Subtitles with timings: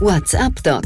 [0.00, 0.82] What's up, Doc?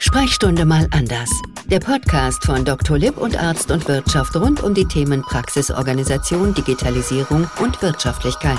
[0.00, 1.30] Sprechstunde mal anders.
[1.66, 2.98] Der Podcast von Dr.
[2.98, 8.58] Lipp und Arzt und Wirtschaft rund um die Themen Praxisorganisation, Digitalisierung und Wirtschaftlichkeit.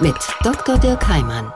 [0.00, 0.78] Mit Dr.
[0.78, 1.52] Dirk Heimann.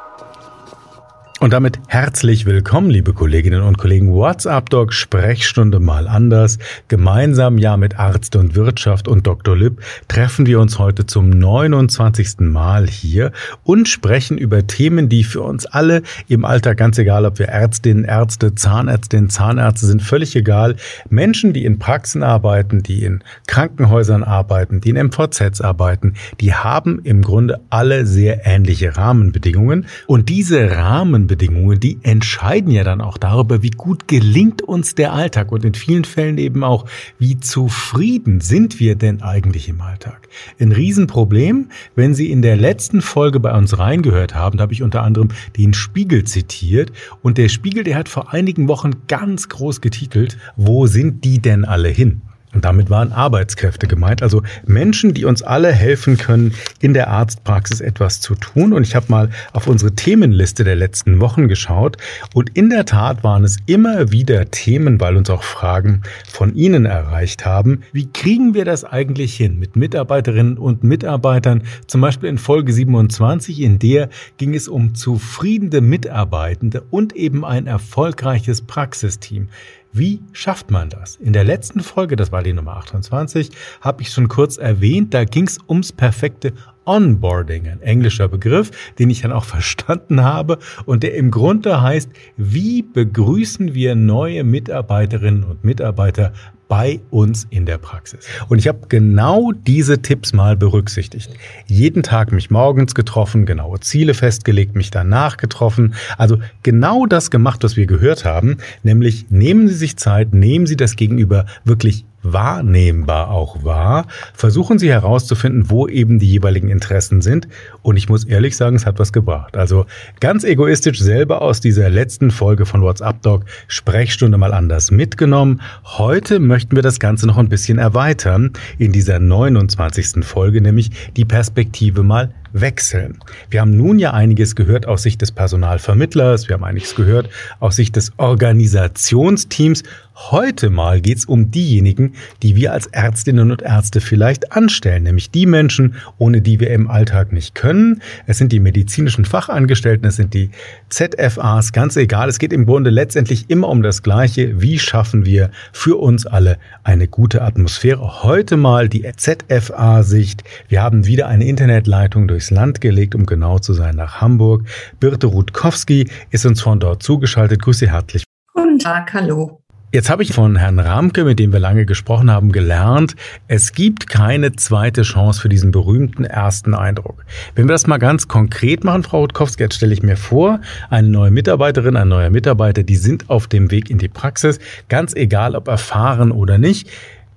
[1.41, 4.13] Und damit herzlich willkommen, liebe Kolleginnen und Kollegen.
[4.13, 6.59] WhatsApp Doc Sprechstunde mal anders.
[6.89, 9.57] Gemeinsam ja mit Arzt und Wirtschaft und Dr.
[9.57, 12.41] Lipp treffen wir uns heute zum 29.
[12.41, 13.31] Mal hier
[13.63, 18.05] und sprechen über Themen, die für uns alle im Alltag, ganz egal, ob wir Ärztinnen,
[18.05, 20.75] Ärzte, Zahnärztinnen, Zahnärzte sind, völlig egal.
[21.09, 26.99] Menschen, die in Praxen arbeiten, die in Krankenhäusern arbeiten, die in MVZs arbeiten, die haben
[27.05, 29.87] im Grunde alle sehr ähnliche Rahmenbedingungen.
[30.09, 35.13] Und diese Rahmenbedingungen Rahmenbedingungen, die entscheiden ja dann auch darüber, wie gut gelingt uns der
[35.13, 36.87] Alltag und in vielen Fällen eben auch,
[37.19, 40.29] wie zufrieden sind wir denn eigentlich im Alltag.
[40.59, 44.83] Ein Riesenproblem, wenn Sie in der letzten Folge bei uns reingehört haben, da habe ich
[44.83, 49.81] unter anderem den Spiegel zitiert und der Spiegel, der hat vor einigen Wochen ganz groß
[49.81, 52.23] getitelt, wo sind die denn alle hin?
[52.55, 57.81] Und damit waren Arbeitskräfte gemeint, also Menschen, die uns alle helfen können, in der Arztpraxis
[57.81, 58.73] etwas zu tun.
[58.73, 61.99] Und ich habe mal auf unsere Themenliste der letzten Wochen geschaut.
[62.33, 66.87] Und in der Tat waren es immer wieder Themen, weil uns auch Fragen von Ihnen
[66.87, 67.83] erreicht haben.
[67.93, 71.65] Wie kriegen wir das eigentlich hin mit Mitarbeiterinnen und Mitarbeitern?
[71.87, 77.67] Zum Beispiel in Folge 27, in der ging es um zufriedene Mitarbeitende und eben ein
[77.67, 79.49] erfolgreiches Praxisteam.
[79.93, 81.17] Wie schafft man das?
[81.17, 83.51] In der letzten Folge, das war die Nummer 28,
[83.81, 86.53] habe ich schon kurz erwähnt, da ging es ums perfekte
[86.85, 92.11] Onboarding, ein englischer Begriff, den ich dann auch verstanden habe und der im Grunde heißt,
[92.37, 96.33] wie begrüßen wir neue Mitarbeiterinnen und Mitarbeiter
[96.69, 98.27] bei uns in der Praxis.
[98.49, 101.31] Und ich habe genau diese Tipps mal berücksichtigt.
[101.67, 105.95] Jeden Tag mich morgens getroffen, genaue Ziele festgelegt, mich danach getroffen.
[106.19, 110.77] Also genau das gemacht, was wir gehört haben, nämlich nehmen Sie sich Zeit, nehmen Sie
[110.77, 117.49] das Gegenüber wirklich wahrnehmbar auch wahr, versuchen Sie herauszufinden, wo eben die jeweiligen Interessen sind.
[117.83, 119.57] Und ich muss ehrlich sagen, es hat was gebracht.
[119.57, 119.87] Also
[120.21, 125.61] ganz egoistisch selber aus dieser letzten Folge von WhatsApp Doc Sprechstunde mal anders mitgenommen.
[125.85, 130.25] Heute möchten wir das Ganze noch ein bisschen erweitern in dieser 29.
[130.25, 133.19] Folge, nämlich die Perspektive mal wechseln.
[133.51, 137.29] Wir haben nun ja einiges gehört aus Sicht des Personalvermittlers, wir haben einiges gehört
[137.61, 139.83] aus Sicht des Organisationsteams.
[140.31, 145.47] Heute mal geht's um diejenigen, die wir als Ärztinnen und Ärzte vielleicht anstellen, nämlich die
[145.47, 148.03] Menschen, ohne die wir im Alltag nicht können.
[148.27, 150.51] Es sind die medizinischen Fachangestellten, es sind die
[150.89, 152.29] ZFAs, ganz egal.
[152.29, 154.61] Es geht im Grunde letztendlich immer um das Gleiche.
[154.61, 158.25] Wie schaffen wir für uns alle eine gute Atmosphäre?
[158.25, 160.43] Heute mal die ZFA-Sicht.
[160.69, 164.65] Wir haben wieder eine Internetleitung durch durchs Land gelegt, um genau zu sein, nach Hamburg.
[165.01, 167.61] Birte Rutkowski ist uns von dort zugeschaltet.
[167.61, 168.23] Grüße herzlich.
[168.55, 169.61] Guten Tag, hallo.
[169.91, 173.17] Jetzt habe ich von Herrn Ramke, mit dem wir lange gesprochen haben, gelernt,
[173.49, 177.25] es gibt keine zweite Chance für diesen berühmten ersten Eindruck.
[177.55, 180.61] Wenn wir das mal ganz konkret machen, Frau Rutkowski, jetzt stelle ich mir vor,
[180.91, 184.59] eine neue Mitarbeiterin, ein neuer Mitarbeiter, die sind auf dem Weg in die Praxis,
[184.91, 186.89] ganz egal ob erfahren oder nicht.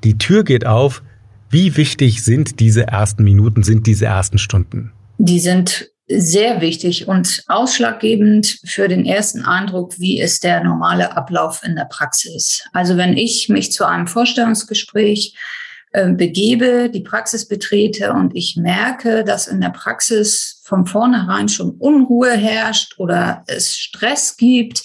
[0.03, 1.01] Die Tür geht auf,
[1.51, 4.91] wie wichtig sind diese ersten Minuten, sind diese ersten Stunden?
[5.17, 11.61] Die sind sehr wichtig und ausschlaggebend für den ersten Eindruck, wie ist der normale Ablauf
[11.63, 12.63] in der Praxis.
[12.73, 15.35] Also wenn ich mich zu einem Vorstellungsgespräch
[15.91, 22.31] begebe, die Praxis betrete und ich merke, dass in der Praxis von vornherein schon Unruhe
[22.31, 24.83] herrscht oder es Stress gibt,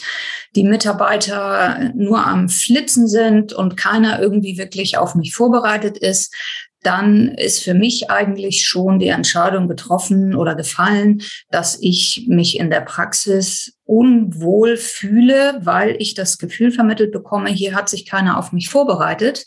[0.57, 6.35] die Mitarbeiter nur am Flitzen sind und keiner irgendwie wirklich auf mich vorbereitet ist,
[6.83, 12.71] dann ist für mich eigentlich schon die Entscheidung getroffen oder gefallen, dass ich mich in
[12.71, 18.53] der Praxis unwohl fühle, weil ich das Gefühl vermittelt bekomme, hier hat sich keiner auf
[18.53, 19.47] mich vorbereitet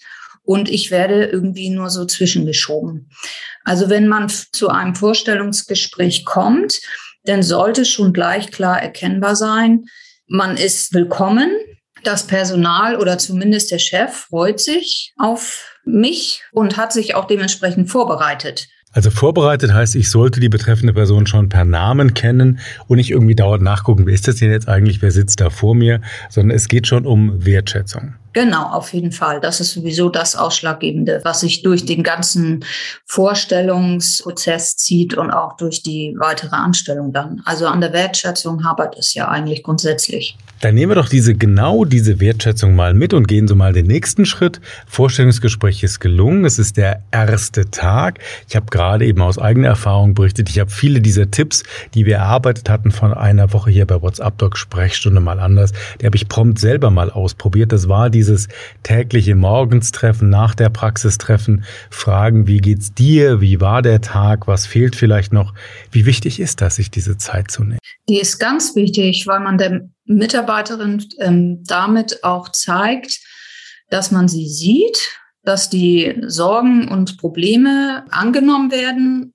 [0.50, 3.12] und ich werde irgendwie nur so zwischengeschoben.
[3.66, 6.82] Also wenn man zu einem Vorstellungsgespräch kommt,
[7.24, 9.86] dann sollte schon gleich klar erkennbar sein,
[10.28, 11.52] man ist willkommen.
[12.04, 17.92] Das Personal oder zumindest der Chef freut sich auf mich und hat sich auch dementsprechend
[17.92, 18.68] vorbereitet.
[18.92, 22.58] Also vorbereitet heißt, ich sollte die betreffende Person schon per Namen kennen
[22.88, 25.76] und nicht irgendwie dauernd nachgucken, wer ist das denn jetzt eigentlich, wer sitzt da vor
[25.76, 28.16] mir, sondern es geht schon um Wertschätzung.
[28.34, 29.40] Genau, auf jeden Fall.
[29.40, 32.64] Das ist sowieso das Ausschlaggebende, was sich durch den ganzen
[33.06, 37.42] Vorstellungsprozess zieht und auch durch die weitere Anstellung dann.
[37.46, 40.38] Also an der Wertschätzung habert es ja eigentlich grundsätzlich.
[40.62, 43.88] Dann nehmen wir doch diese genau diese Wertschätzung mal mit und gehen so mal den
[43.88, 44.60] nächsten Schritt.
[44.88, 46.44] Vorstellungsgespräch ist gelungen.
[46.44, 48.20] Es ist der erste Tag.
[48.48, 50.50] Ich habe gerade eben aus eigener Erfahrung berichtet.
[50.50, 54.38] Ich habe viele dieser Tipps, die wir erarbeitet hatten von einer Woche hier bei WhatsApp
[54.38, 55.72] Doc Sprechstunde mal anders.
[56.02, 57.72] Die habe ich prompt selber mal ausprobiert.
[57.72, 58.50] Das war dieses
[58.84, 63.40] tägliche Morgenstreffen, nach der Praxistreffen, fragen, wie geht's dir?
[63.40, 64.46] Wie war der Tag?
[64.46, 65.54] Was fehlt vielleicht noch?
[65.90, 67.80] Wie wichtig ist das, sich diese Zeit zu nehmen?
[68.10, 73.20] Die ist ganz wichtig, weil man der Mitarbeiterin ähm, damit auch zeigt,
[73.90, 79.34] dass man sie sieht, dass die Sorgen und Probleme angenommen werden,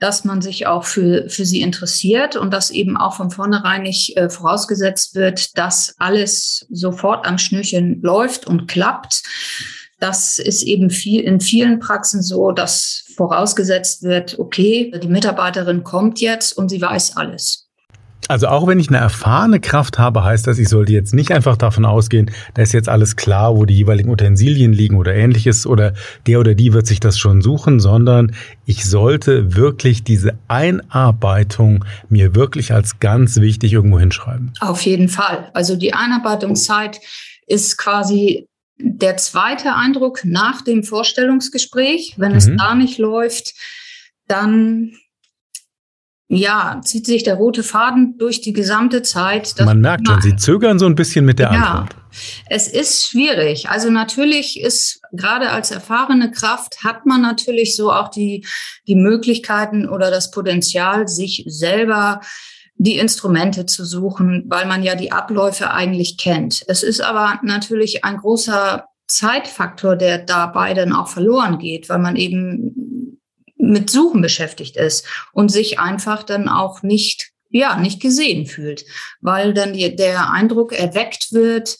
[0.00, 4.16] dass man sich auch für, für sie interessiert und dass eben auch von vornherein nicht
[4.16, 9.22] äh, vorausgesetzt wird, dass alles sofort am Schnürchen läuft und klappt.
[10.00, 16.20] Das ist eben viel, in vielen Praxen so, dass vorausgesetzt wird, okay, die Mitarbeiterin kommt
[16.20, 17.63] jetzt und sie weiß alles.
[18.28, 21.56] Also auch wenn ich eine erfahrene Kraft habe, heißt das, ich sollte jetzt nicht einfach
[21.56, 25.92] davon ausgehen, da ist jetzt alles klar, wo die jeweiligen Utensilien liegen oder ähnliches oder
[26.26, 28.34] der oder die wird sich das schon suchen, sondern
[28.64, 34.52] ich sollte wirklich diese Einarbeitung mir wirklich als ganz wichtig irgendwo hinschreiben.
[34.60, 35.50] Auf jeden Fall.
[35.52, 37.00] Also die Einarbeitungszeit
[37.46, 38.48] ist quasi
[38.78, 42.14] der zweite Eindruck nach dem Vorstellungsgespräch.
[42.16, 42.38] Wenn mhm.
[42.38, 43.54] es da nicht läuft,
[44.26, 44.92] dann
[46.34, 49.54] ja, zieht sich der rote Faden durch die gesamte Zeit.
[49.64, 51.96] Man merkt schon, Sie zögern so ein bisschen mit der ja, Antwort.
[52.48, 53.68] Es ist schwierig.
[53.68, 58.46] Also natürlich ist gerade als erfahrene Kraft hat man natürlich so auch die,
[58.86, 62.20] die Möglichkeiten oder das Potenzial, sich selber
[62.76, 66.64] die Instrumente zu suchen, weil man ja die Abläufe eigentlich kennt.
[66.66, 72.16] Es ist aber natürlich ein großer Zeitfaktor, der dabei dann auch verloren geht, weil man
[72.16, 72.83] eben
[73.70, 78.84] mit Suchen beschäftigt ist und sich einfach dann auch nicht, ja, nicht gesehen fühlt,
[79.20, 81.76] weil dann die, der Eindruck erweckt wird,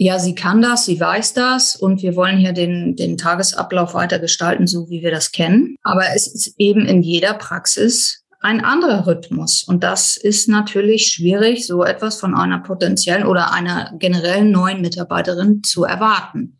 [0.00, 4.20] ja, sie kann das, sie weiß das und wir wollen hier den, den Tagesablauf weiter
[4.20, 5.76] gestalten, so wie wir das kennen.
[5.82, 9.64] Aber es ist eben in jeder Praxis ein anderer Rhythmus.
[9.64, 15.64] Und das ist natürlich schwierig, so etwas von einer potenziellen oder einer generellen neuen Mitarbeiterin
[15.64, 16.58] zu erwarten.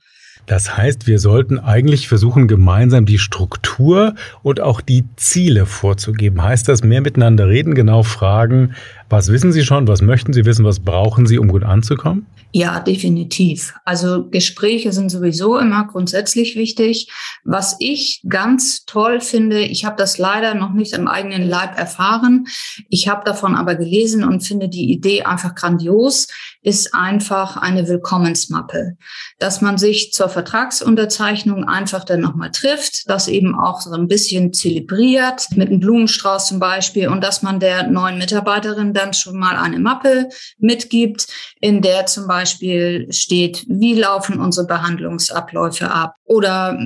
[0.48, 6.42] Das heißt, wir sollten eigentlich versuchen, gemeinsam die Struktur und auch die Ziele vorzugeben.
[6.42, 8.74] Heißt das, mehr miteinander reden, genau fragen,
[9.10, 12.26] was wissen Sie schon, was möchten Sie wissen, was brauchen Sie, um gut anzukommen?
[12.52, 13.75] Ja, definitiv.
[13.84, 17.10] Also Gespräche sind sowieso immer grundsätzlich wichtig.
[17.44, 22.46] Was ich ganz toll finde, ich habe das leider noch nicht im eigenen Leib erfahren,
[22.88, 26.28] ich habe davon aber gelesen und finde die Idee einfach grandios,
[26.62, 28.96] ist einfach eine Willkommensmappe,
[29.38, 34.54] dass man sich zur Vertragsunterzeichnung einfach dann nochmal trifft, das eben auch so ein bisschen
[34.54, 39.56] zelebriert, mit einem Blumenstrauß zum Beispiel und dass man der neuen Mitarbeiterin dann schon mal
[39.56, 40.28] eine Mappe
[40.58, 41.28] mitgibt,
[41.60, 46.78] in der zum Beispiel steht, wie laufen unsere Behandlungsabläufe ab oder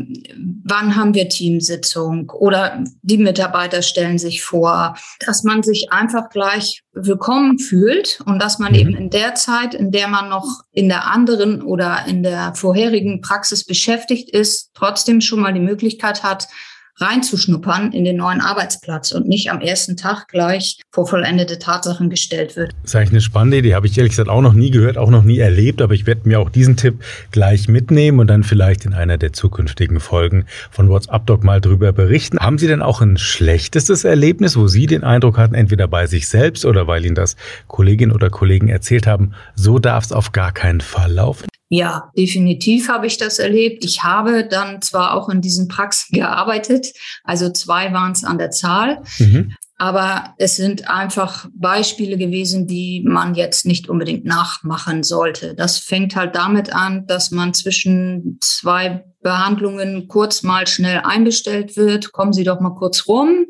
[0.64, 6.82] wann haben wir Teamsitzung oder die Mitarbeiter stellen sich vor, dass man sich einfach gleich
[6.92, 8.78] willkommen fühlt und dass man mhm.
[8.78, 13.20] eben in der Zeit, in der man noch in der anderen oder in der vorherigen
[13.20, 16.48] Praxis beschäftigt ist, trotzdem schon mal die Möglichkeit hat,
[16.96, 22.56] reinzuschnuppern in den neuen Arbeitsplatz und nicht am ersten Tag gleich vor vollendete Tatsachen gestellt
[22.56, 22.72] wird.
[22.82, 25.10] Das ist eigentlich eine spannende Idee, habe ich ehrlich gesagt auch noch nie gehört, auch
[25.10, 28.84] noch nie erlebt, aber ich werde mir auch diesen Tipp gleich mitnehmen und dann vielleicht
[28.84, 32.38] in einer der zukünftigen Folgen von WhatsApp Doc mal drüber berichten.
[32.38, 36.28] Haben Sie denn auch ein schlechtestes Erlebnis, wo Sie den Eindruck hatten, entweder bei sich
[36.28, 37.36] selbst oder weil Ihnen das
[37.68, 41.46] Kolleginnen oder Kollegen erzählt haben, so darf es auf gar keinen Fall laufen?
[41.74, 43.82] Ja, definitiv habe ich das erlebt.
[43.86, 46.88] Ich habe dann zwar auch in diesen Praxen gearbeitet,
[47.24, 49.56] also zwei waren es an der Zahl, mhm.
[49.78, 55.54] aber es sind einfach Beispiele gewesen, die man jetzt nicht unbedingt nachmachen sollte.
[55.54, 62.12] Das fängt halt damit an, dass man zwischen zwei Behandlungen kurz mal schnell einbestellt wird.
[62.12, 63.46] Kommen Sie doch mal kurz rum.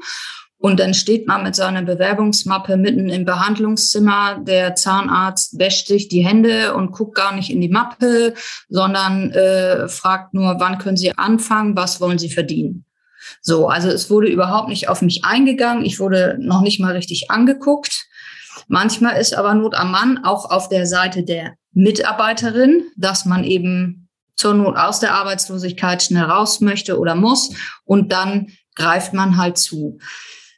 [0.62, 4.38] Und dann steht man mit seiner Bewerbungsmappe mitten im Behandlungszimmer.
[4.42, 8.35] Der Zahnarzt wäscht sich die Hände und guckt gar nicht in die Mappe,
[8.69, 12.85] sondern äh, fragt nur, wann können Sie anfangen, was wollen Sie verdienen.
[13.40, 15.85] So, also es wurde überhaupt nicht auf mich eingegangen.
[15.85, 18.07] Ich wurde noch nicht mal richtig angeguckt.
[18.69, 24.09] Manchmal ist aber Not am Mann auch auf der Seite der Mitarbeiterin, dass man eben
[24.37, 27.50] zur Not aus der Arbeitslosigkeit schnell raus möchte oder muss
[27.85, 29.99] und dann greift man halt zu.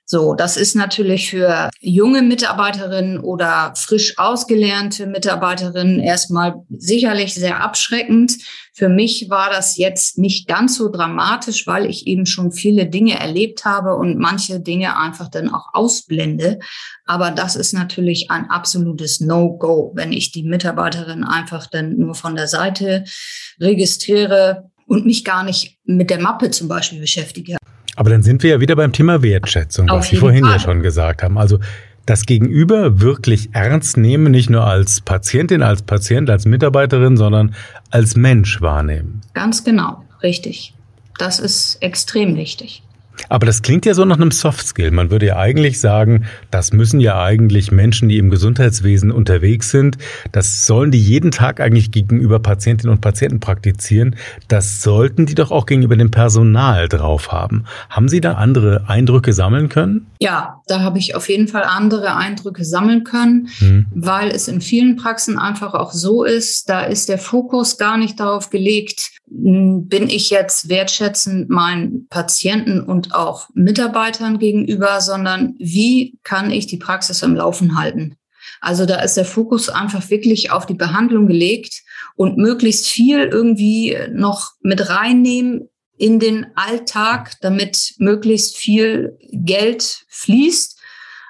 [0.06, 8.36] So, das ist natürlich für junge Mitarbeiterinnen oder frisch ausgelernte Mitarbeiterinnen erstmal sicherlich sehr abschreckend.
[8.74, 13.18] Für mich war das jetzt nicht ganz so dramatisch, weil ich eben schon viele Dinge
[13.18, 16.58] erlebt habe und manche Dinge einfach dann auch ausblende.
[17.06, 22.36] Aber das ist natürlich ein absolutes No-Go, wenn ich die Mitarbeiterin einfach dann nur von
[22.36, 23.04] der Seite
[23.58, 27.56] registriere und mich gar nicht mit der Mappe zum Beispiel beschäftige.
[27.96, 30.54] Aber dann sind wir ja wieder beim Thema Wertschätzung, was Sie vorhin Fall.
[30.54, 31.38] ja schon gesagt haben.
[31.38, 31.60] Also
[32.06, 37.54] das Gegenüber wirklich ernst nehmen, nicht nur als Patientin, als Patient, als Mitarbeiterin, sondern
[37.90, 39.22] als Mensch wahrnehmen.
[39.32, 40.74] Ganz genau, richtig.
[41.18, 42.82] Das ist extrem wichtig.
[43.34, 44.92] Aber das klingt ja so nach einem Soft-Skill.
[44.92, 49.98] Man würde ja eigentlich sagen, das müssen ja eigentlich Menschen, die im Gesundheitswesen unterwegs sind,
[50.30, 54.14] das sollen die jeden Tag eigentlich gegenüber Patientinnen und Patienten praktizieren.
[54.46, 57.64] Das sollten die doch auch gegenüber dem Personal drauf haben.
[57.90, 60.06] Haben Sie da andere Eindrücke sammeln können?
[60.20, 63.86] Ja, da habe ich auf jeden Fall andere Eindrücke sammeln können, hm.
[63.92, 68.20] weil es in vielen Praxen einfach auch so ist, da ist der Fokus gar nicht
[68.20, 76.52] darauf gelegt, bin ich jetzt wertschätzend meinen Patienten und auch Mitarbeitern gegenüber, sondern wie kann
[76.52, 78.16] ich die Praxis im Laufen halten?
[78.60, 81.82] Also da ist der Fokus einfach wirklich auf die Behandlung gelegt
[82.14, 90.78] und möglichst viel irgendwie noch mit reinnehmen in den Alltag, damit möglichst viel Geld fließt.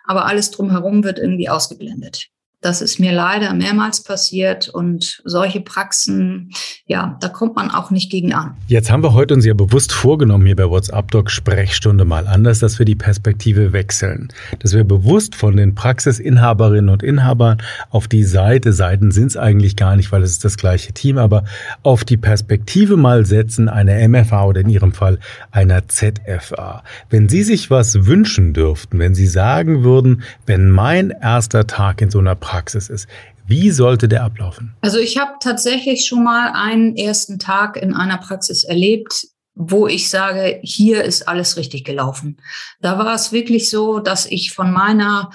[0.04, 2.28] Aber alles drumherum wird irgendwie ausgeblendet.
[2.64, 6.50] Das ist mir leider mehrmals passiert und solche Praxen,
[6.86, 8.56] ja, da kommt man auch nicht gegen an.
[8.68, 12.60] Jetzt haben wir heute uns ja bewusst vorgenommen, hier bei WhatsApp Doc Sprechstunde mal anders,
[12.60, 14.32] dass wir die Perspektive wechseln.
[14.60, 17.58] Dass wir bewusst von den Praxisinhaberinnen und Inhabern
[17.90, 21.18] auf die Seite, Seiten sind es eigentlich gar nicht, weil es ist das gleiche Team,
[21.18, 21.44] aber
[21.82, 25.18] auf die Perspektive mal setzen, einer MFA oder in Ihrem Fall
[25.50, 26.82] einer ZFA.
[27.10, 32.10] Wenn Sie sich was wünschen dürften, wenn Sie sagen würden, wenn mein erster Tag in
[32.10, 33.08] so einer Praxis Praxis ist.
[33.46, 34.76] Wie sollte der ablaufen?
[34.80, 40.08] Also ich habe tatsächlich schon mal einen ersten Tag in einer Praxis erlebt, wo ich
[40.08, 42.36] sage, hier ist alles richtig gelaufen.
[42.80, 45.30] Da war es wirklich so, dass ich von meiner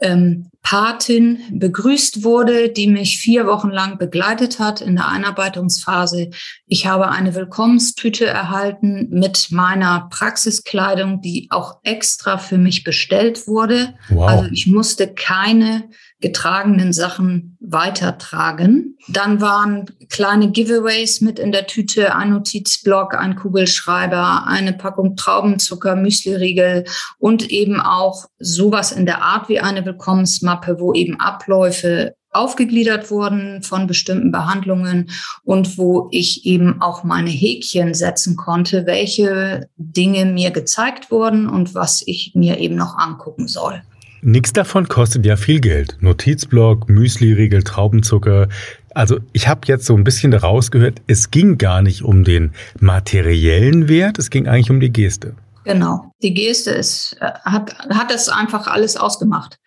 [0.00, 6.30] ähm, Patin begrüßt wurde, die mich vier Wochen lang begleitet hat in der Einarbeitungsphase.
[6.66, 13.94] Ich habe eine Willkommenstüte erhalten mit meiner Praxiskleidung, die auch extra für mich bestellt wurde.
[14.08, 14.28] Wow.
[14.28, 15.88] Also ich musste keine
[16.20, 18.96] getragenen Sachen weitertragen.
[19.08, 25.94] Dann waren kleine Giveaways mit in der Tüte, ein Notizblock, ein Kugelschreiber, eine Packung Traubenzucker,
[25.94, 26.84] Müsliriegel
[27.18, 33.62] und eben auch sowas in der Art wie eine Willkommensmappe, wo eben Abläufe aufgegliedert wurden
[33.62, 35.10] von bestimmten Behandlungen
[35.44, 41.74] und wo ich eben auch meine Häkchen setzen konnte, welche Dinge mir gezeigt wurden und
[41.74, 43.82] was ich mir eben noch angucken soll.
[44.20, 45.96] Nichts davon kostet ja viel Geld.
[46.00, 48.48] Notizblock, Müsli-Riegel, Traubenzucker.
[48.94, 52.52] Also ich habe jetzt so ein bisschen daraus gehört, es ging gar nicht um den
[52.80, 55.34] materiellen Wert, es ging eigentlich um die Geste.
[55.64, 59.58] Genau, die Geste ist, äh, hat, hat das einfach alles ausgemacht.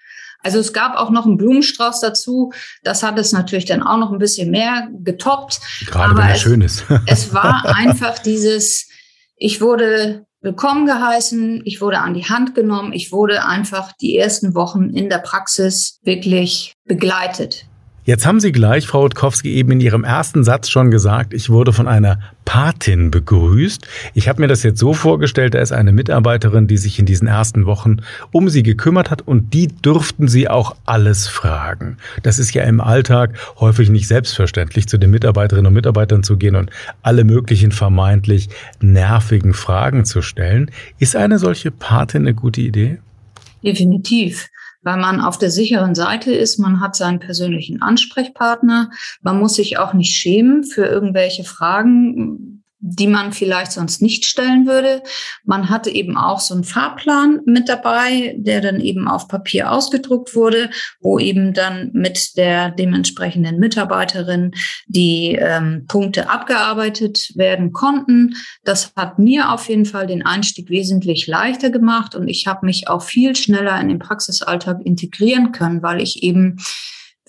[0.44, 2.52] Also es gab auch noch einen Blumenstrauß dazu.
[2.84, 5.62] Das hat es natürlich dann auch noch ein bisschen mehr getoppt.
[5.86, 6.84] Gerade wenn er schön ist.
[7.06, 8.90] es war einfach dieses,
[9.38, 14.56] ich wurde willkommen geheißen, ich wurde an die Hand genommen, ich wurde einfach die ersten
[14.56, 17.66] Wochen in der Praxis wirklich begleitet.
[18.04, 21.72] Jetzt haben Sie gleich, Frau Rutkowski, eben in Ihrem ersten Satz schon gesagt, ich wurde
[21.72, 23.88] von einer Patin begrüßt.
[24.16, 27.28] Ich habe mir das jetzt so vorgestellt, da ist eine Mitarbeiterin, die sich in diesen
[27.28, 27.98] ersten Wochen
[28.32, 31.98] um Sie gekümmert hat und die dürften Sie auch alles fragen.
[32.24, 36.56] Das ist ja im Alltag häufig nicht selbstverständlich, zu den Mitarbeiterinnen und Mitarbeitern zu gehen
[36.56, 36.72] und
[37.04, 38.50] alle möglichen vermeintlich
[38.82, 40.72] nervigen Fragen zu stellen.
[40.98, 42.98] Ist eine solche Patin eine gute Idee?
[43.64, 44.50] Definitiv
[44.82, 46.58] weil man auf der sicheren Seite ist.
[46.58, 48.92] Man hat seinen persönlichen Ansprechpartner.
[49.22, 52.51] Man muss sich auch nicht schämen für irgendwelche Fragen,
[52.82, 55.04] die man vielleicht sonst nicht stellen würde.
[55.46, 60.36] Man hatte eben auch so einen Fahrplan mit dabei, der dann eben auf Papier ausgedruckt
[60.36, 64.52] wurde, wo eben dann mit der dementsprechenden Mitarbeiterin
[64.88, 68.36] die ähm, Punkte abgearbeitet werden konnten.
[68.64, 72.88] Das hat mir auf jeden Fall den Einstieg wesentlich leichter gemacht und ich habe mich
[72.88, 76.58] auch viel schneller in den Praxisalltag integrieren können, weil ich eben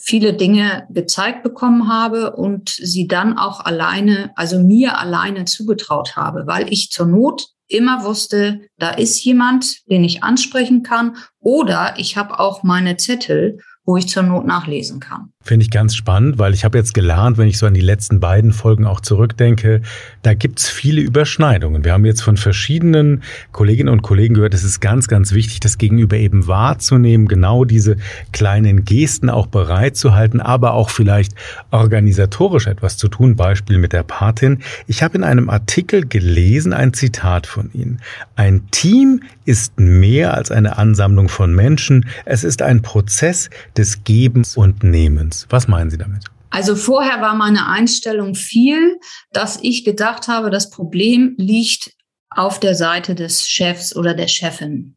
[0.04, 6.46] viele Dinge gezeigt bekommen habe und sie dann auch alleine, also mir alleine zugetraut habe,
[6.46, 12.16] weil ich zur Not immer wusste, da ist jemand, den ich ansprechen kann oder ich
[12.16, 15.32] habe auch meine Zettel wo ich zur Not nachlesen kann.
[15.44, 18.20] Finde ich ganz spannend, weil ich habe jetzt gelernt, wenn ich so an die letzten
[18.20, 19.82] beiden Folgen auch zurückdenke,
[20.22, 21.84] da gibt's viele Überschneidungen.
[21.84, 25.78] Wir haben jetzt von verschiedenen Kolleginnen und Kollegen gehört, es ist ganz, ganz wichtig, das
[25.78, 27.96] Gegenüber eben wahrzunehmen, genau diese
[28.32, 31.34] kleinen Gesten auch bereitzuhalten, aber auch vielleicht
[31.72, 33.34] organisatorisch etwas zu tun.
[33.34, 34.58] Beispiel mit der Patin.
[34.86, 38.00] Ich habe in einem Artikel gelesen, ein Zitat von Ihnen.
[38.36, 42.06] Ein Team ist mehr als eine Ansammlung von Menschen.
[42.24, 45.31] Es ist ein Prozess des Gebens und Nehmens.
[45.32, 45.46] Unternehmens.
[45.50, 46.24] Was meinen Sie damit?
[46.50, 48.98] Also vorher war meine Einstellung viel,
[49.32, 51.92] dass ich gedacht habe, das Problem liegt
[52.30, 54.96] auf der Seite des Chefs oder der Chefin.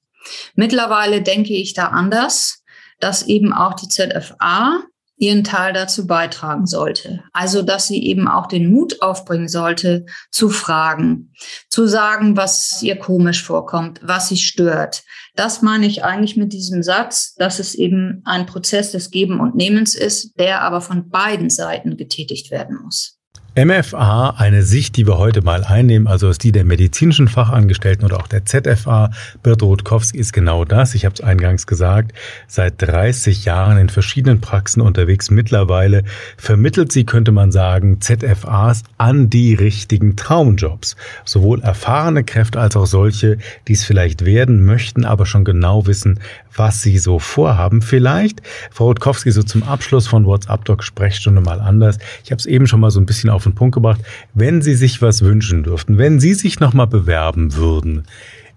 [0.56, 2.64] Mittlerweile denke ich da anders,
[3.00, 4.84] dass eben auch die ZFA
[5.18, 7.24] ihren Teil dazu beitragen sollte.
[7.32, 11.34] Also, dass sie eben auch den Mut aufbringen sollte, zu fragen,
[11.70, 15.04] zu sagen, was ihr komisch vorkommt, was sie stört.
[15.36, 19.56] Das meine ich eigentlich mit diesem Satz, dass es eben ein Prozess des Geben und
[19.56, 23.15] Nehmens ist, der aber von beiden Seiten getätigt werden muss.
[23.58, 28.18] MFA, eine Sicht, die wir heute mal einnehmen, also ist die der medizinischen Fachangestellten oder
[28.18, 29.12] auch der ZFA.
[29.44, 30.94] Bert Rutkowski ist genau das.
[30.94, 32.12] Ich habe es eingangs gesagt,
[32.50, 35.32] seit 30 Jahren in verschiedenen Praxen unterwegs.
[35.32, 36.04] Mittlerweile
[36.36, 40.98] vermittelt sie, könnte man sagen, ZFAs an die richtigen Traumjobs.
[41.24, 43.38] Sowohl erfahrene Kräfte als auch solche,
[43.70, 46.20] die es vielleicht werden möchten, aber schon genau wissen,
[46.54, 47.82] was sie so vorhaben.
[47.82, 52.00] Vielleicht, Frau Rutkowski, so zum Abschluss von WhatsApp Doc Sprechstunde mal anders.
[52.26, 54.02] Ich habe es eben schon mal so ein bisschen auf den Punkt gebracht.
[54.34, 58.04] Wenn Sie sich was wünschen dürften, wenn Sie sich nochmal bewerben würden,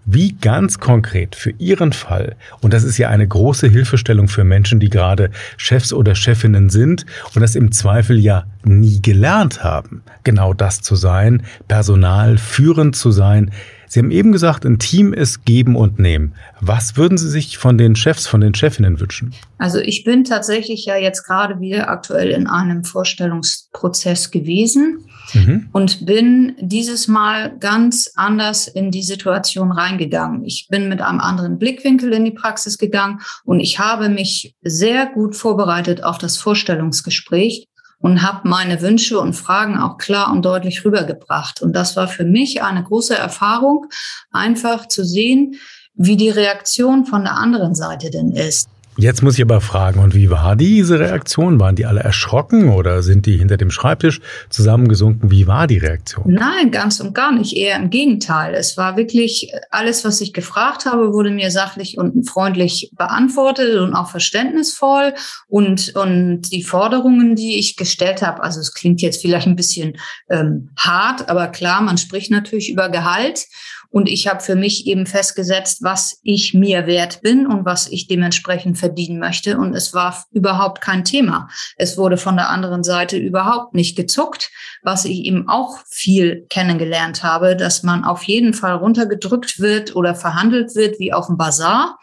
[0.05, 4.79] wie ganz konkret für Ihren Fall, und das ist ja eine große Hilfestellung für Menschen,
[4.79, 7.05] die gerade Chefs oder Chefinnen sind
[7.35, 13.11] und das im Zweifel ja nie gelernt haben, genau das zu sein, Personal führend zu
[13.11, 13.51] sein,
[13.89, 16.35] Sie haben eben gesagt, ein Team ist geben und nehmen.
[16.61, 19.33] Was würden Sie sich von den Chefs, von den Chefinnen wünschen?
[19.57, 25.69] Also ich bin tatsächlich ja jetzt gerade wieder aktuell in einem Vorstellungsprozess gewesen mhm.
[25.71, 30.45] und bin dieses Mal ganz anders in die Situation reingegangen.
[30.45, 35.07] Ich bin mit einem anderen Blickwinkel in die Praxis gegangen und ich habe mich sehr
[35.07, 37.67] gut vorbereitet auf das Vorstellungsgespräch
[37.99, 41.61] und habe meine Wünsche und Fragen auch klar und deutlich rübergebracht.
[41.61, 43.87] Und das war für mich eine große Erfahrung,
[44.31, 45.55] einfach zu sehen,
[45.95, 48.69] wie die Reaktion von der anderen Seite denn ist.
[48.99, 51.57] Jetzt muss ich aber fragen, und wie war diese Reaktion?
[51.57, 55.31] Waren die alle erschrocken oder sind die hinter dem Schreibtisch zusammengesunken?
[55.31, 56.25] Wie war die Reaktion?
[56.27, 57.55] Nein, ganz und gar nicht.
[57.55, 58.53] Eher im Gegenteil.
[58.53, 63.93] Es war wirklich alles, was ich gefragt habe, wurde mir sachlich und freundlich beantwortet und
[63.93, 65.13] auch verständnisvoll.
[65.47, 69.97] Und, und die Forderungen, die ich gestellt habe, also es klingt jetzt vielleicht ein bisschen
[70.29, 73.45] ähm, hart, aber klar, man spricht natürlich über Gehalt.
[73.91, 78.07] Und ich habe für mich eben festgesetzt, was ich mir wert bin und was ich
[78.07, 79.57] dementsprechend verdienen möchte.
[79.57, 81.49] Und es war überhaupt kein Thema.
[81.75, 84.51] Es wurde von der anderen Seite überhaupt nicht gezuckt,
[84.83, 90.13] was ich eben auch viel kennengelernt habe, dass man auf jeden Fall runtergedrückt wird oder
[90.13, 91.97] verhandelt wird wie auf dem Bazar.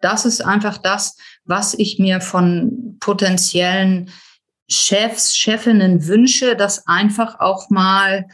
[0.00, 4.10] Das ist einfach das, was ich mir von potenziellen
[4.68, 8.26] Chefs, Chefinnen wünsche, dass einfach auch mal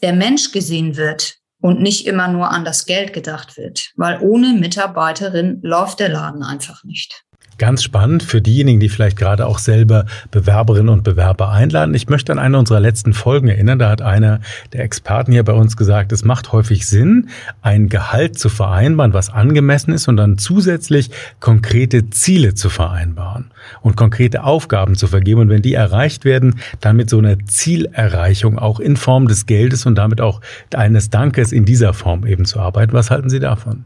[0.00, 4.54] der Mensch gesehen wird und nicht immer nur an das Geld gedacht wird, weil ohne
[4.54, 7.24] Mitarbeiterin läuft der Laden einfach nicht.
[7.60, 11.94] Ganz spannend für diejenigen, die vielleicht gerade auch selber Bewerberinnen und Bewerber einladen.
[11.94, 13.78] Ich möchte an eine unserer letzten Folgen erinnern.
[13.78, 14.40] Da hat einer
[14.72, 17.28] der Experten hier bei uns gesagt, es macht häufig Sinn,
[17.60, 23.50] ein Gehalt zu vereinbaren, was angemessen ist und dann zusätzlich konkrete Ziele zu vereinbaren
[23.82, 25.42] und konkrete Aufgaben zu vergeben.
[25.42, 29.84] Und wenn die erreicht werden, dann mit so einer Zielerreichung auch in Form des Geldes
[29.84, 30.40] und damit auch
[30.74, 32.94] eines Dankes in dieser Form eben zu arbeiten.
[32.94, 33.84] Was halten Sie davon?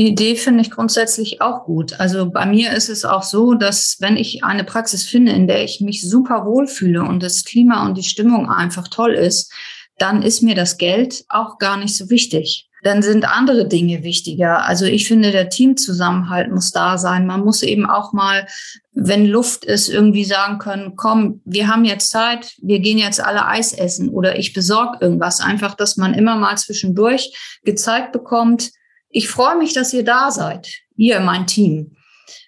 [0.00, 2.00] Die Idee finde ich grundsätzlich auch gut.
[2.00, 5.62] Also bei mir ist es auch so, dass wenn ich eine Praxis finde, in der
[5.62, 9.52] ich mich super wohlfühle und das Klima und die Stimmung einfach toll ist,
[9.98, 12.70] dann ist mir das Geld auch gar nicht so wichtig.
[12.82, 14.64] Dann sind andere Dinge wichtiger.
[14.64, 17.26] Also ich finde, der Teamzusammenhalt muss da sein.
[17.26, 18.46] Man muss eben auch mal,
[18.94, 23.44] wenn Luft ist, irgendwie sagen können, komm, wir haben jetzt Zeit, wir gehen jetzt alle
[23.44, 25.40] Eis essen oder ich besorge irgendwas.
[25.40, 28.70] Einfach, dass man immer mal zwischendurch gezeigt bekommt,
[29.10, 31.96] ich freue mich, dass ihr da seid, ihr, mein Team.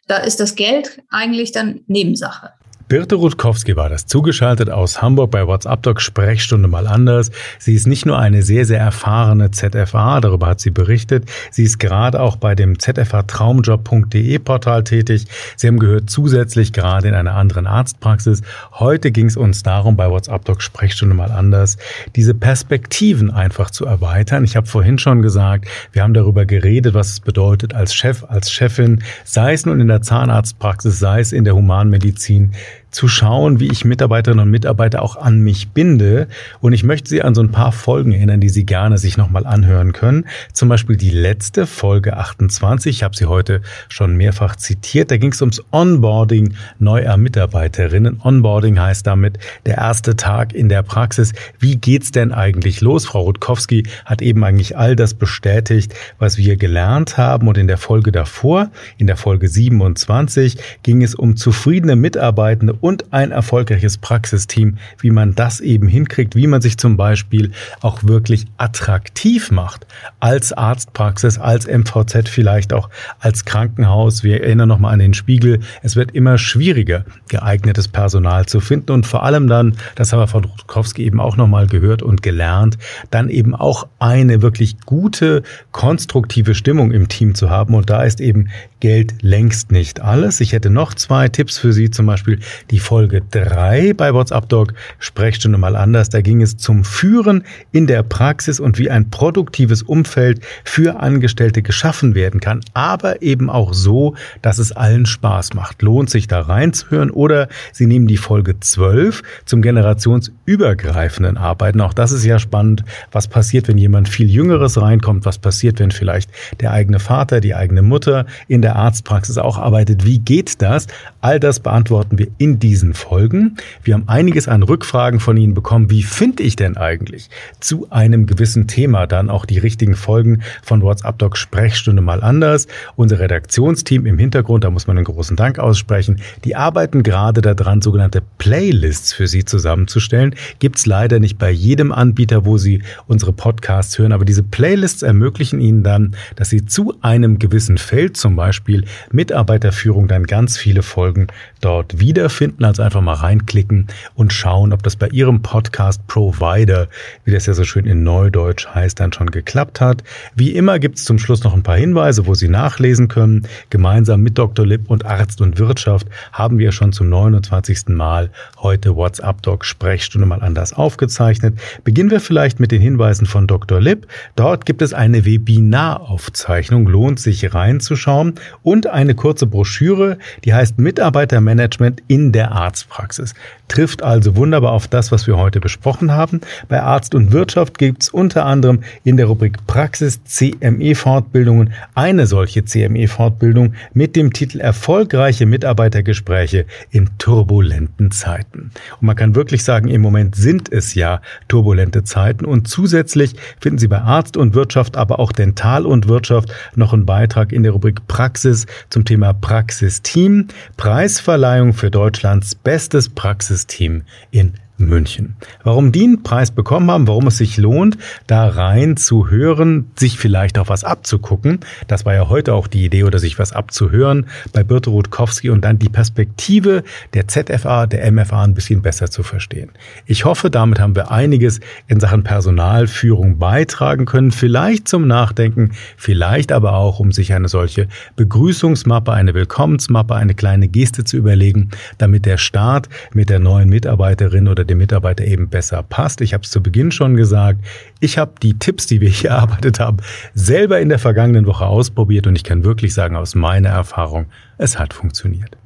[0.07, 2.53] Da ist das Geld eigentlich dann Nebensache.
[2.92, 7.31] Birte Rutkowski war das, zugeschaltet aus Hamburg bei WhatsApp Doc Sprechstunde mal anders.
[7.59, 11.78] Sie ist nicht nur eine sehr, sehr erfahrene ZFA, darüber hat sie berichtet, sie ist
[11.78, 15.24] gerade auch bei dem zfatraumjob.de Portal tätig.
[15.57, 18.42] Sie haben gehört zusätzlich gerade in einer anderen Arztpraxis.
[18.72, 21.78] Heute ging es uns darum, bei WhatsApp Doc Sprechstunde mal anders,
[22.14, 24.44] diese Perspektiven einfach zu erweitern.
[24.44, 28.52] Ich habe vorhin schon gesagt, wir haben darüber geredet, was es bedeutet als Chef, als
[28.52, 32.52] Chefin, sei es nun in der Zahnarztpraxis, sei es in der Humanmedizin,
[32.92, 36.28] zu schauen, wie ich Mitarbeiterinnen und Mitarbeiter auch an mich binde.
[36.61, 39.46] Und ich möchte Sie an so ein paar Folgen erinnern, die Sie gerne sich nochmal
[39.46, 40.26] anhören können.
[40.52, 42.96] Zum Beispiel die letzte Folge 28.
[42.96, 45.11] Ich habe sie heute schon mehrfach zitiert.
[45.11, 48.20] Da ging es ums Onboarding neuer Mitarbeiterinnen.
[48.22, 51.33] Onboarding heißt damit der erste Tag in der Praxis.
[51.59, 53.07] Wie geht's denn eigentlich los?
[53.07, 57.48] Frau Rutkowski hat eben eigentlich all das bestätigt, was wir gelernt haben.
[57.48, 63.12] Und in der Folge davor, in der Folge 27, ging es um zufriedene Mitarbeitende und
[63.12, 68.47] ein erfolgreiches Praxisteam, wie man das eben hinkriegt, wie man sich zum Beispiel auch wirklich
[68.59, 69.87] attraktiv macht
[70.21, 72.90] als Arztpraxis, als MVZ vielleicht auch
[73.21, 74.25] als Krankenhaus.
[74.25, 75.61] Wir erinnern nochmal an den Spiegel.
[75.83, 80.27] Es wird immer schwieriger, geeignetes Personal zu finden und vor allem dann, das haben wir
[80.27, 82.79] von Rutkowski eben auch nochmal gehört und gelernt,
[83.11, 87.75] dann eben auch eine wirklich gute, konstruktive Stimmung im Team zu haben.
[87.75, 88.49] Und da ist eben
[88.81, 90.40] Geld längst nicht alles.
[90.40, 92.40] Ich hätte noch zwei Tipps für Sie, zum Beispiel
[92.72, 96.08] die Folge drei bei WhatsApp Doc, Sprechstunde mal anders.
[96.08, 101.62] Da ging es zum Führen in der Praxis und wie ein produktives Umfeld für Angestellte
[101.62, 105.82] geschaffen werden kann, aber eben auch so, dass es allen Spaß macht.
[105.82, 111.80] Lohnt sich da reinzuhören oder Sie nehmen die Folge zwölf zum generationsübergreifenden Arbeiten.
[111.80, 112.85] Auch das ist ja spannend.
[113.12, 115.26] Was passiert, wenn jemand viel Jüngeres reinkommt?
[115.26, 116.30] Was passiert, wenn vielleicht
[116.61, 120.06] der eigene Vater, die eigene Mutter in der Arztpraxis auch arbeitet.
[120.06, 120.87] Wie geht das?
[121.20, 123.57] All das beantworten wir in diesen Folgen.
[123.83, 125.90] Wir haben einiges an Rückfragen von Ihnen bekommen.
[125.90, 127.29] Wie finde ich denn eigentlich
[127.61, 132.68] zu einem gewissen Thema dann auch die richtigen Folgen von WhatsApp Doc Sprechstunde mal anders?
[132.96, 137.83] Unser Redaktionsteam im Hintergrund, da muss man einen großen Dank aussprechen, die arbeiten gerade daran,
[137.83, 140.35] sogenannte Playlists für Sie zusammenzustellen.
[140.59, 145.03] Gibt es leider nicht bei jedem Anbieter, wo Sie unsere Podcasts hören, aber diese Playlists
[145.03, 150.59] ermöglichen Ihnen dann, dass Sie zu einem gewissen Feld zum Beispiel Beispiel Mitarbeiterführung dann ganz
[150.59, 151.29] viele Folgen
[151.61, 152.52] dort wiederfinden.
[152.61, 156.88] Also einfach mal reinklicken und schauen, ob das bei Ihrem Podcast-Provider,
[157.25, 160.03] wie das ja so schön in Neudeutsch heißt, dann schon geklappt hat.
[160.35, 163.47] Wie immer gibt es zum Schluss noch ein paar Hinweise, wo Sie nachlesen können.
[163.71, 164.67] Gemeinsam mit Dr.
[164.67, 167.88] Lipp und Arzt und Wirtschaft haben wir schon zum 29.
[167.88, 171.59] Mal heute WhatsApp Doc Sprechstunde mal anders aufgezeichnet.
[171.85, 173.81] Beginnen wir vielleicht mit den Hinweisen von Dr.
[173.81, 174.07] Lipp.
[174.37, 182.03] Dort gibt es eine Webinaraufzeichnung, lohnt sich reinzuschauen und eine kurze Broschüre, die heißt Mitarbeitermanagement
[182.09, 183.35] in der Arztpraxis.
[183.68, 186.40] Trifft also wunderbar auf das, was wir heute besprochen haben.
[186.68, 192.64] Bei Arzt und Wirtschaft gibt es unter anderem in der Rubrik Praxis CME-Fortbildungen eine solche
[192.64, 198.72] CME-Fortbildung mit dem Titel Erfolgreiche Mitarbeitergespräche in turbulenten Zeiten.
[199.00, 203.78] Und man kann wirklich sagen, im Moment sind es ja turbulente Zeiten und zusätzlich finden
[203.78, 207.72] Sie bei Arzt und Wirtschaft, aber auch Dental und Wirtschaft noch einen Beitrag in der
[207.72, 211.90] Rubrik Praxis zum Thema Praxisteam, Preisverleihung für
[212.22, 214.54] Deutschlands bestes Praxisteam in
[214.88, 215.37] München.
[215.64, 220.18] Warum die einen Preis bekommen haben, warum es sich lohnt, da rein zu hören, sich
[220.18, 221.61] vielleicht auch was abzugucken.
[221.88, 225.64] Das war ja heute auch die Idee, oder sich was abzuhören bei Birte Rutkowski und
[225.64, 226.83] dann die Perspektive
[227.14, 229.71] der ZFA, der MFA ein bisschen besser zu verstehen.
[230.07, 236.53] Ich hoffe, damit haben wir einiges in Sachen Personalführung beitragen können, vielleicht zum Nachdenken, vielleicht
[236.53, 242.27] aber auch, um sich eine solche Begrüßungsmappe, eine Willkommensmappe, eine kleine Geste zu überlegen, damit
[242.27, 246.20] der Start mit der neuen Mitarbeiterin oder dem Mitarbeiter eben besser passt.
[246.20, 247.61] Ich habe es zu Beginn schon gesagt.
[248.00, 249.98] Ich habe die Tipps, die wir hier erarbeitet haben,
[250.35, 254.26] selber in der vergangenen Woche ausprobiert und ich kann wirklich sagen aus meiner Erfahrung,
[254.58, 255.56] es hat funktioniert.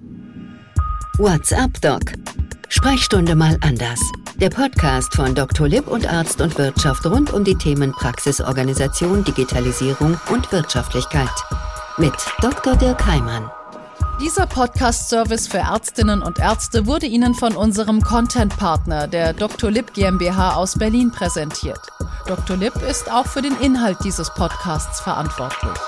[1.18, 2.02] WhatsApp Doc.
[2.68, 4.00] Sprechstunde mal anders.
[4.40, 5.66] Der Podcast von Dr.
[5.66, 11.30] Lipp und Arzt und Wirtschaft rund um die Themen Praxisorganisation, Digitalisierung und Wirtschaftlichkeit.
[11.96, 12.76] Mit Dr.
[12.76, 13.50] Dirk Heimann.
[14.20, 19.70] Dieser Podcast-Service für Ärztinnen und Ärzte wurde Ihnen von unserem Content-Partner, der Dr.
[19.70, 21.80] Lipp GmbH aus Berlin, präsentiert.
[22.26, 22.56] Dr.
[22.56, 25.78] Lipp ist auch für den Inhalt dieses Podcasts verantwortlich.